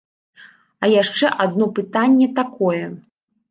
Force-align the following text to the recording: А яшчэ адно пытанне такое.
А 0.83 0.89
яшчэ 1.01 1.25
адно 1.45 1.69
пытанне 1.77 2.31
такое. 2.43 2.83